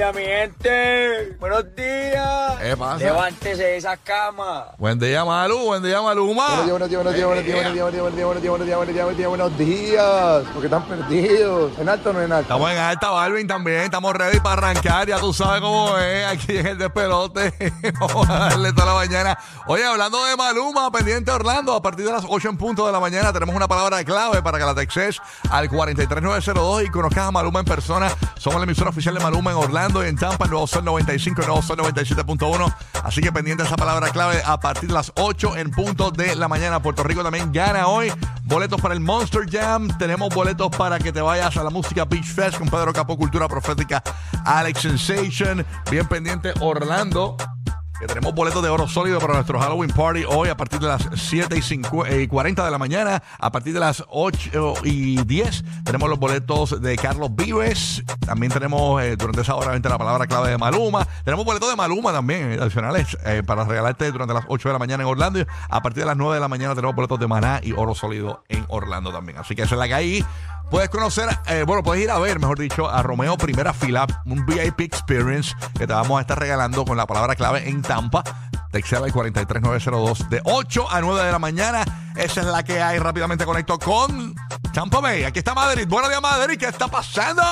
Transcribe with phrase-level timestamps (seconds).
[0.00, 0.14] Días.
[0.14, 1.36] Buenos días, mi gente.
[1.38, 2.58] Buenos días.
[2.60, 2.98] ¿Qué pasa?
[2.98, 4.66] Levántese de esa cama.
[4.78, 6.62] Buen día, Malu, buen día, Maluma.
[6.64, 8.66] Buenos días, buenos días, buenos días, buenos días, buenos días, buenos días, buenos días, buenos
[8.66, 10.44] días, buenos días, buenos días, buenos días.
[10.52, 11.78] Porque están perdidos.
[11.78, 12.42] ¿En alto o no en alto?
[12.42, 13.80] Estamos en alta, Balvin, también.
[13.82, 15.06] Estamos ready para arrancar.
[15.06, 16.26] Ya tú sabes cómo es.
[16.26, 17.52] Aquí en el despelote.
[18.00, 19.38] Vamos a darle toda la mañana.
[19.66, 23.00] Oye, hablando de Maluma, pendiente Orlando, a partir de las 8 en punto de la
[23.00, 27.60] mañana tenemos una palabra clave para que la textes al 43902 y conozcas a Maluma
[27.60, 28.10] en persona.
[28.38, 31.46] Somos la emisora oficial de Maluma en Orlando en Tampa, en Nuevo Sol 95 y
[31.46, 32.74] Nuevo Sol 97.1.
[33.02, 36.46] Así que pendiente esa palabra clave a partir de las 8 en punto de la
[36.46, 36.80] mañana.
[36.80, 38.12] Puerto Rico también gana hoy.
[38.44, 39.88] Boletos para el Monster Jam.
[39.98, 43.48] Tenemos boletos para que te vayas a la música Beach Fest con Pedro Capó, Cultura
[43.48, 44.02] Profética,
[44.44, 45.66] Alex Sensation.
[45.90, 47.36] Bien pendiente Orlando.
[48.06, 51.54] Tenemos boletos de oro sólido para nuestro Halloween Party hoy a partir de las 7
[51.56, 53.22] y, 50 y 40 de la mañana.
[53.38, 58.02] A partir de las 8 y 10 tenemos los boletos de Carlos Vives.
[58.24, 61.06] También tenemos eh, durante esa hora la palabra clave de Maluma.
[61.24, 64.78] Tenemos boletos de Maluma también, eh, adicionales, eh, para regalarte durante las 8 de la
[64.78, 65.44] mañana en Orlando.
[65.68, 68.44] A partir de las 9 de la mañana tenemos boletos de Maná y oro sólido
[68.48, 69.36] en Orlando también.
[69.38, 70.24] Así que esa es la que hay.
[70.70, 74.46] Puedes conocer, eh, bueno, puedes ir a ver, mejor dicho, a Romeo Primera Fila, un
[74.46, 78.22] VIP Experience que te vamos a estar regalando con la palabra clave en Tampa.
[78.70, 81.84] Texel al 43902 de 8 a 9 de la mañana.
[82.16, 82.98] Esa es la que hay.
[82.98, 84.34] Rápidamente conecto con
[84.72, 85.24] Tampa Bay.
[85.24, 85.84] Aquí está Madrid.
[85.88, 86.56] Buenos días, Madrid.
[86.56, 87.42] ¿Qué está pasando?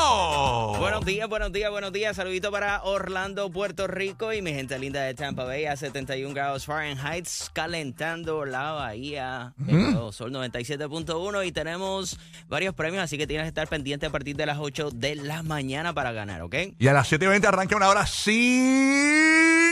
[0.79, 2.15] Buenos días, buenos días, buenos días.
[2.15, 6.67] Saludito para Orlando, Puerto Rico y mi gente linda de Tampa Bay a 71 grados
[6.67, 9.53] Fahrenheit, calentando la bahía.
[9.57, 12.19] Nuevo Sol 97.1 y tenemos
[12.49, 15.43] varios premios, así que tienes que estar pendiente a partir de las 8 de la
[15.43, 16.55] mañana para ganar, ¿ok?
[16.79, 18.07] Y a las 7 y 20 arranca una hora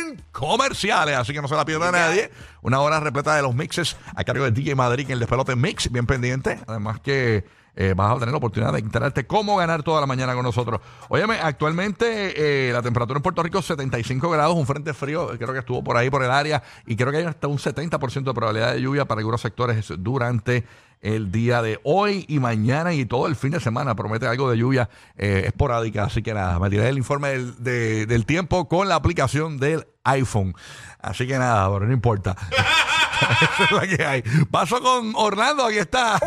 [0.07, 2.31] sin comerciales, así que no se la pierda nadie.
[2.63, 5.91] Una hora repleta de los mixes a cargo de DJ Madrid en el despelote mix,
[5.91, 6.59] bien pendiente.
[6.67, 7.45] Además que
[7.77, 10.81] eh, vas a tener la oportunidad de enterarte cómo ganar toda la mañana con nosotros.
[11.09, 15.53] Óyeme, actualmente eh, la temperatura en Puerto Rico es 75 grados, un frente frío, creo
[15.53, 18.35] que estuvo por ahí por el área y creo que hay hasta un 70% de
[18.35, 20.65] probabilidad de lluvia para algunos sectores durante
[21.03, 23.95] el día de hoy y mañana y todo el fin de semana.
[23.95, 24.89] Promete algo de lluvia
[25.19, 26.05] eh, esporádica.
[26.05, 29.87] Así que nada, me tiré el informe del, de- del tiempo con la aplicación del
[30.05, 30.55] iPhone.
[31.01, 32.35] Así que nada, pero no importa.
[33.41, 34.23] Esa es la que hay.
[34.51, 36.19] Paso con Orlando, aquí está.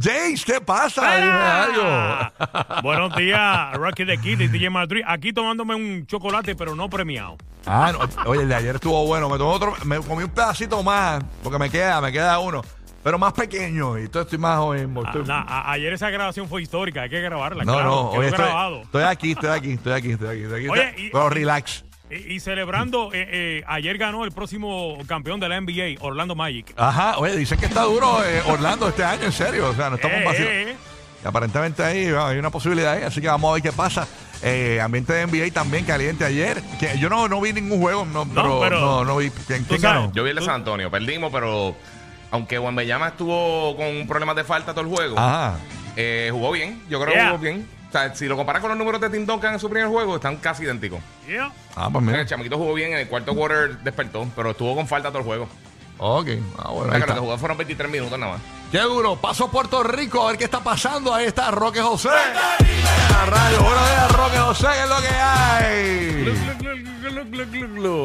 [0.00, 1.16] James, ¿qué pasa?
[1.16, 2.82] Dime algo.
[2.82, 5.02] Buenos días, Rocky de Kid y DJ Madrid.
[5.06, 7.36] Aquí tomándome un chocolate, pero no premiado.
[7.66, 9.28] Ah, no, oye, el de ayer estuvo bueno.
[9.28, 12.62] Me tomé otro, me comí un pedacito más, porque me queda, me queda uno.
[13.02, 14.94] Pero más pequeño, y entonces estoy más joven.
[14.96, 17.64] Ah, estoy- na- a- ayer esa grabación fue histórica, hay que grabarla.
[17.64, 18.44] no, claro, no, hoy estoy,
[18.82, 20.42] estoy aquí, estoy aquí, estoy aquí, estoy aquí.
[20.42, 21.84] Estoy aquí Oye, y- pero relax.
[22.10, 26.72] Y, y celebrando, eh, eh, ayer ganó el próximo campeón de la NBA, Orlando Magic.
[26.76, 29.68] Ajá, oye, dicen que está duro eh, Orlando este año, en serio.
[29.70, 30.50] O sea, no estamos Eh, vacilando.
[30.52, 30.76] eh, eh.
[31.24, 34.06] Y aparentemente ahí bueno, hay una posibilidad ahí, así que vamos a ver qué pasa.
[34.40, 36.62] Eh, ambiente de NBA también caliente ayer.
[36.78, 39.30] Que yo no, no vi ningún juego, no, pero, pero no, no vi.
[39.30, 40.12] ¿Quién, quién ganó?
[40.12, 41.74] Yo vi el de San Antonio, perdimos, pero
[42.30, 45.56] aunque Juan Bellama estuvo con problemas de falta todo el juego, Ajá.
[45.96, 46.80] eh, jugó bien.
[46.88, 47.24] Yo creo Yeah.
[47.24, 47.66] que jugó bien.
[47.88, 50.16] O sea, si lo comparas con los números de Tim Duncan en su primer juego,
[50.16, 51.00] están casi idénticos.
[51.26, 51.50] Yeah.
[51.74, 52.20] Ah, pues mira.
[52.20, 55.24] El chamaquito jugó bien, en el cuarto quarter despertó, pero estuvo con falta todo el
[55.24, 55.48] juego.
[55.98, 56.28] Ok.
[56.58, 58.40] Ah, bueno, O sea, que fueron 23 minutos nada más.
[58.70, 59.16] Qué duro.
[59.16, 61.14] Paso a Puerto Rico a ver qué está pasando.
[61.14, 62.10] Ahí está Roque José.
[63.10, 63.67] La radio.
[64.58, 64.66] José.
[64.74, 66.48] ¿Qué es lo que hay?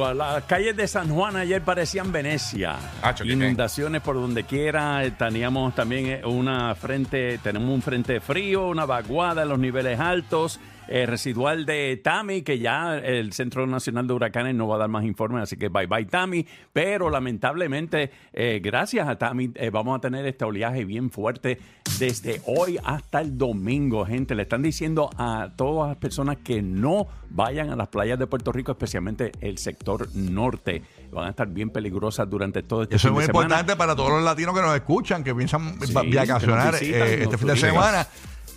[0.05, 2.75] A Las calles de San Juan ayer parecían Venecia.
[3.23, 5.01] Inundaciones por donde quiera.
[5.17, 10.59] Teníamos también eh, una frente, tenemos un frente frío, una vaguada en los niveles altos.
[10.87, 14.89] Eh, residual de Tami, que ya el Centro Nacional de Huracanes no va a dar
[14.89, 16.45] más informes, así que bye bye Tami.
[16.71, 21.59] Pero lamentablemente, eh, gracias a Tami, eh, vamos a tener este oleaje bien fuerte
[21.99, 24.35] desde hoy hasta el domingo, gente.
[24.35, 28.51] Le están diciendo a todas las personas que no vayan a las playas de Puerto
[28.51, 30.81] Rico, especialmente el sector norte.
[31.11, 33.45] Van a estar bien peligrosas durante todo este Eso es muy de semana.
[33.45, 37.47] importante para todos los latinos que nos escuchan, que piensan Sí, vacacionar eh, este fin
[37.47, 38.07] de semana.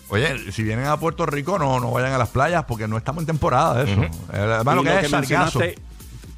[0.09, 3.23] Oye, si vienen a Puerto Rico, no, no vayan a las playas porque no estamos
[3.23, 4.03] en temporada de eso.
[4.03, 5.59] Eh, Además, lo Y que lo es que sargazo.
[5.61, 5.79] mencionaste-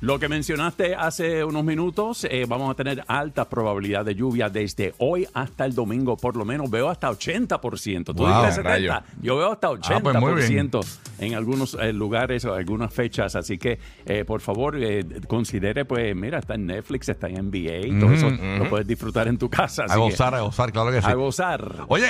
[0.01, 4.95] Lo que mencionaste hace unos minutos, eh, vamos a tener alta probabilidad de lluvia desde
[4.99, 8.05] hoy hasta el domingo, por lo menos veo hasta 80%.
[8.15, 8.95] Tú Wow, dices 70, rayo.
[9.21, 10.15] yo veo hasta Ah, pues.
[10.15, 10.87] 80%
[11.19, 16.15] en algunos eh, lugares o algunas fechas, así que eh, por favor eh, considere, pues
[16.15, 19.51] mira, está en Netflix, está en NBA, y todo eso lo puedes disfrutar en tu
[19.51, 19.83] casa.
[19.89, 21.09] A que gozar, a gozar, claro que sí.
[21.11, 21.87] a gozar.
[21.89, 22.07] Oye,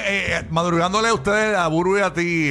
[0.51, 2.51] madrugándole a ustedes, a Buru y a ti,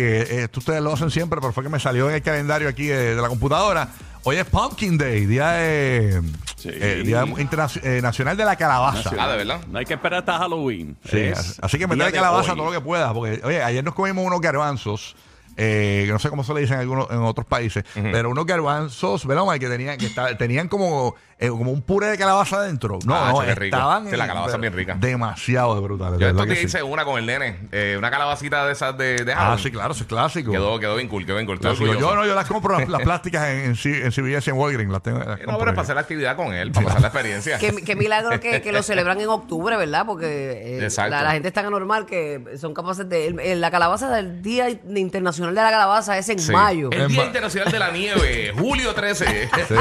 [0.58, 3.28] ustedes lo hacen siempre, pero fue que me salió en el calendario aquí de la
[3.30, 3.88] computadora.
[4.30, 6.22] Hoy es Pumpkin Day, día, de,
[6.58, 6.68] Sí.
[6.70, 9.10] eh, día eh, Nacional de la Calabaza.
[9.18, 9.62] Ah, de verdad.
[9.72, 10.98] No hay que esperar hasta Halloween.
[11.10, 12.58] Sí, Es así- que meterle calabaza hoy.
[12.58, 13.14] todo lo que puedas.
[13.14, 15.16] Porque, oye, ayer nos comimos unos garbanzos.
[15.60, 18.46] eh, que no sé cómo se le dicen en, algunos, en otros países, pero unos
[18.46, 19.58] garbanzos, ¿verdad, Omar?
[19.58, 22.98] Que tenían, que esta- tenían como, eh, como un puré de calabaza adentro.
[23.06, 23.76] No, Ah, no, qué rico.
[23.78, 24.96] estaban Sí, la en- calabaza es bien rica.
[25.00, 26.14] Demasiado de brutales.
[26.14, 26.66] de Yo verdad estos que sí.
[26.78, 29.64] hice una con el nene, eh, una calabacita de esas de, de Ah, Halloween.
[29.64, 30.52] sí, claro, eso es clásico.
[30.52, 31.56] Quedó, quedó bien cool, quedó bien cool.
[31.56, 31.90] Estoy Clásico.
[31.92, 32.10] orgulloso.
[32.14, 34.58] Yo no, yo las compro las, las plásticas en, en, C- en CBS y en
[34.60, 34.92] Walgreens.
[34.92, 35.76] Las tengo, las Eh, No, compro pero ahí.
[35.76, 37.58] para hacer la actividad con él, para pasar la experiencia.
[37.60, 40.06] Qué, qué milagro que, que lo celebran en octubre, ¿verdad?
[40.08, 41.12] Porque eh, Exacto.
[41.12, 43.28] la, la gente es tan anormal que son capaces de...
[43.28, 46.52] el- el- la calabaza del Día Internacional de la Calabaza es en Sí.
[46.52, 46.90] mayo.
[46.92, 49.50] El En Día ma- Internacional de la Nieve, julio 13.
[49.68, 49.76] Sí.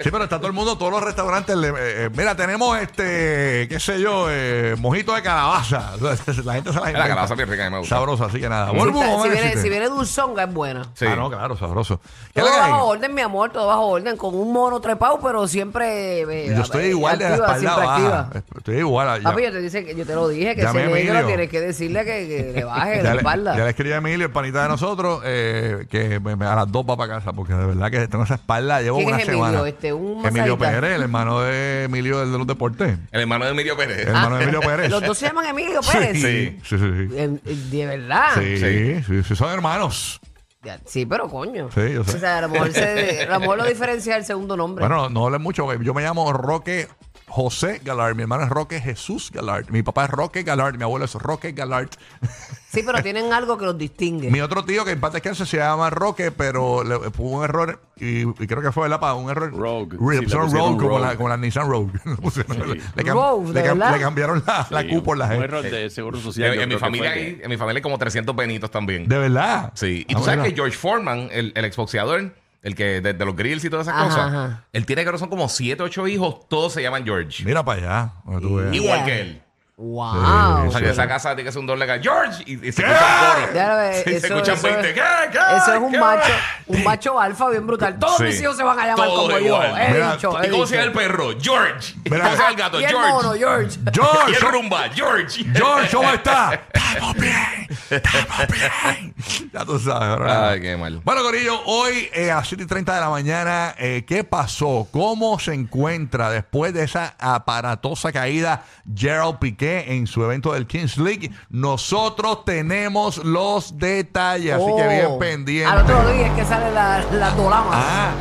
[0.00, 1.56] Sí, pero está todo el mundo, todos los restaurantes.
[1.56, 1.72] le- eh,
[2.06, 5.92] eh, mira, tenemos este, qué sé yo, eh, mojito de calabaza.
[6.00, 7.96] La gente se la La calabaza bien rica, me gusta.
[7.96, 8.70] Sabrosa, así que nada.
[8.70, 10.84] Si, Vuelvo, está- si viene, si viene dulzonga es buena.
[10.94, 11.06] Sí.
[11.08, 12.00] Ah, no, claro, sabroso.
[12.32, 12.70] ¿Qué es Todo que hay?
[12.72, 16.20] bajo orden, mi amor, todo bajo orden, con un mono trepado, pero siempre...
[16.22, 18.20] eh, Yo estoy eh, igual de la activa, espalda siempre baja.
[18.20, 18.42] activa.
[18.58, 19.22] Estoy igual.
[19.22, 21.12] Ya, Papi, yo te, dice, que- yo te lo dije, que Llame ese a negro
[21.12, 21.26] Emilio.
[21.26, 23.56] tienes que decirle que, que le baje ya la le, espalda.
[23.56, 26.70] ya le escribí a Emilio, el panita de nosotros, eh, que me, me- a las
[26.72, 29.28] dos va para casa, porque de verdad que tengo esa espalda, llevo ¿Quién una es
[29.28, 29.44] Emilio?
[29.46, 29.68] semana.
[29.68, 30.80] Este, un Emilio masajista.
[30.80, 32.98] Pérez, el hermano de Emilio, el de los deportes.
[33.10, 33.98] El hermano de Emilio Pérez.
[34.02, 34.90] El hermano de Emilio Pérez.
[34.90, 36.12] Los dos se llaman Emilio Pérez.
[36.20, 37.68] Sí, sí, sí.
[37.70, 38.28] De verdad.
[38.34, 40.20] Sí, sí, sí, sí, son hermanos.
[40.62, 41.68] Ya, Sí, pero coño.
[41.74, 42.16] Sí, yo sé.
[42.16, 44.86] O sea, a lo mejor, se- a lo, mejor lo diferencia el segundo nombre.
[44.86, 46.88] Bueno, no, no hablen mucho, porque yo me llamo Roque
[47.26, 51.04] José Galard, mi hermano es Roque Jesús Galard, mi papá es Roque Galard, mi abuelo
[51.04, 51.88] es Roque Galard.
[52.74, 54.30] Sí, pero tienen algo que los distingue.
[54.30, 57.80] Mi otro tío que en paz descanse se llama Roque, pero le hubo un error
[57.96, 59.00] y, y creo que fue ¿verdad?
[59.00, 59.14] pa?
[59.14, 59.52] un error.
[59.52, 59.96] Rogue.
[59.98, 61.00] Re- Sí, le pusieron pusieron Rogue, como, Rogue.
[61.08, 61.92] la, como la Nissan Rogue.
[62.04, 63.92] Le pusieron- le, cam- Rogue, le ¿de cam- verdad?
[63.94, 65.44] le cambiaron la, la Q por la un G.
[65.44, 66.48] error de seguro social.
[66.50, 67.98] En, yo en mi creo que familia fue hay, que- en mi familia hay como
[67.98, 69.08] 300 benitos también.
[69.08, 69.72] De verdad.
[69.74, 70.04] Sí.
[70.08, 73.36] Y Ah, tú sabes que George Foreman, el, el exboxeador, el que de, de los
[73.36, 74.64] grills y todas esas Ajá, cosas, ajá.
[74.72, 77.44] él tiene que son como 7, 8 hijos, todos se llaman George.
[77.44, 78.12] Mira para allá.
[78.24, 78.74] donde tú veas.
[78.74, 79.04] Igual Yeah.
[79.04, 79.42] que él.
[79.76, 80.68] Wow.
[80.68, 81.84] O sea, que esa casa tiene que ser un doble.
[82.00, 82.44] George.
[82.46, 83.54] Y, y se escucha un coro.
[83.54, 84.88] Ya lo ves, Sí, se eso- escuchan eso 20.
[84.88, 85.02] es- ¿Qué?
[85.32, 85.38] ¿Qué?
[85.56, 85.98] Eso es un ¿Qué?
[85.98, 86.32] macho,
[86.66, 87.98] un macho alfa bien brutal.
[87.98, 88.22] Todos Sí.
[88.22, 89.44] mis hijos se van a llamar como igual.
[89.44, 89.76] yo.
[89.76, 90.66] He Mira, dicho, he ¿Y cómo dicho.
[90.68, 91.28] se llama el perro?
[91.40, 91.94] George.
[92.04, 92.22] ¿Y Mira.
[92.22, 92.80] cómo se llama el gato?
[92.80, 93.08] Y el George.
[93.12, 93.78] mono, George.
[93.80, 95.44] Y George, el ¿cómo- rumba, George.
[95.52, 96.52] George, ¿cómo está?
[96.72, 97.68] Estamos bien.
[97.90, 99.13] Estamos bien.
[99.52, 100.48] Ya tú sabes, ¿verdad?
[100.50, 101.00] Ay, qué mal.
[101.04, 104.88] Bueno, Corillo, hoy eh, a 7 y 30 de la mañana, eh, ¿qué pasó?
[104.90, 110.96] ¿Cómo se encuentra después de esa aparatosa caída Gerald Piqué en su evento del Kings
[110.98, 111.30] League?
[111.50, 115.18] Nosotros tenemos los detalles, así que bien Oh.
[115.18, 115.66] pendiente.
[115.70, 117.70] Al otro día es que sale la, la dolama.
[117.72, 118.12] Ah,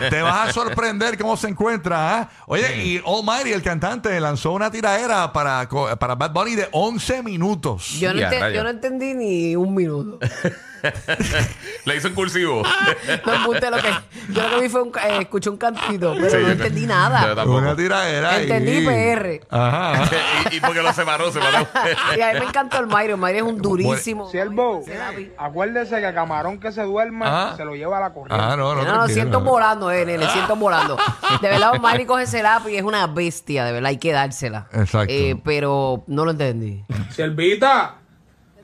[0.10, 2.18] te vas a sorprender cómo se encuentra.
[2.20, 2.28] ¿ah?
[2.46, 5.68] Oye, y Almighty, el cantante, lanzó una tiradera para,
[5.98, 7.90] para Bad Bunny de 11 minutos.
[7.98, 8.56] Yo no, Ya, ente- rayos.
[8.56, 10.11] yo no entendí ni un minuto.
[11.84, 12.62] Le hizo en cursivo.
[13.26, 13.88] No embuste lo que.
[14.32, 14.88] Yo lo que vi fue un.
[14.96, 17.34] eh, escuché un cantito, pero Sí, no yo- entendí Yo nada.
[17.34, 17.58] tampoco.
[17.58, 18.30] Una tiradera.
[18.34, 18.42] ahí.
[18.50, 19.40] Entendí PR.
[19.50, 20.04] Ajá.
[20.50, 21.66] y, y porque lo separó, separó.
[22.16, 23.14] Y a mí me encantó el Mayro.
[23.14, 24.28] El Mayro es un durísimo.
[24.30, 27.54] Siervo, Ese acuérdese que camarón que se duerma Ah.
[27.56, 28.44] se lo lleva a la corriente.
[28.44, 28.82] Ah, no, no.
[28.82, 29.08] No, no, tranquilo.
[29.14, 30.96] siento volando, eh, nene, siento volando.
[31.40, 34.66] De verdad, Mayri coge ese lápiz y es una bestia, de verdad, hay que dársela.
[34.72, 35.12] Exacto.
[35.12, 36.84] Eh, pero no lo entendí.
[37.10, 37.96] Siervita,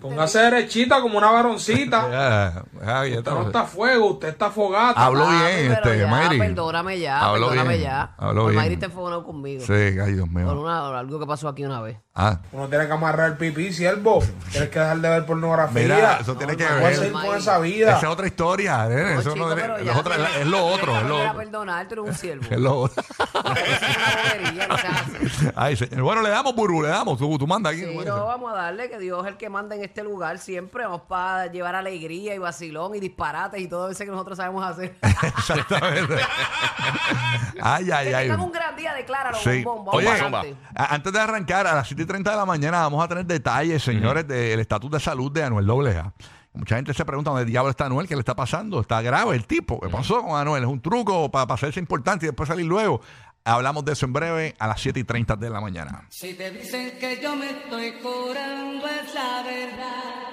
[0.00, 2.08] póngase derechita como una varoncita.
[2.10, 3.64] Ya, ya, ya Usted no está.
[3.64, 5.04] fuego, usted está fogata.
[5.04, 6.38] Habló Papi, bien, este, ya, Mayri.
[6.38, 8.14] Perdóname ya, Habló perdóname bien, ya.
[8.16, 8.56] habló bien.
[8.56, 9.64] Mayri te enfogonó conmigo.
[9.66, 10.60] Sí, ay, Dios Por mío.
[10.60, 11.96] una- algo que pasó aquí una vez.
[12.14, 14.20] Ah, Uno tiene que amarrar el pipí, siervo.
[14.50, 15.82] Tienes que dejar de ver pornografía.
[15.82, 17.12] mira, eso tiene No, que No puedes ver.
[17.12, 17.90] con esa vida.
[17.96, 18.86] Esa es otra historia.
[18.90, 21.16] eh, No, Eso chico, no es, ya, es otra- mira, es lo otro, es lo
[21.20, 21.36] otro.
[21.36, 22.44] perdonar, tú eres un siervo.
[22.50, 23.02] Es lo otro.
[23.02, 25.46] Eso es una bobería, no seas así.
[25.60, 26.02] Ay, señor.
[26.02, 27.18] Bueno, le damos, Burú, le damos.
[27.18, 27.80] Tú, tú manda aquí.
[27.80, 30.84] Sí, no, vamos a darle que Dios es el que manda en este lugar siempre.
[30.84, 34.94] Vamos para llevar alegría y vacilón y disparates y todo eso que nosotros sabemos hacer.
[35.02, 36.14] Exactamente.
[37.60, 38.28] ay, ay, que ay.
[38.28, 39.64] tengan un gran día, decláralo, Sí.
[39.64, 39.86] bombón.
[39.86, 43.04] Vamos Oye, para antes de arrancar, a las 7 y 30 de la mañana vamos
[43.04, 46.12] a tener detalles, señores, del estatus de salud de Anuel AA.
[46.54, 48.80] Mucha gente se pregunta dónde diablo está Anuel, qué le está pasando.
[48.80, 49.78] Está grave el tipo.
[49.80, 50.64] ¿Qué pasó con Anuel?
[50.64, 53.00] Es un truco para hacerse importante y después salir luego.
[53.48, 56.06] Hablamos de eso en breve a las 7 y 30 de la mañana.
[56.10, 60.27] Si te dicen que yo me estoy curando es la verdad.